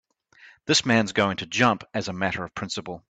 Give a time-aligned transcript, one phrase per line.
[0.65, 2.99] This man's going to jump as a matter of principle.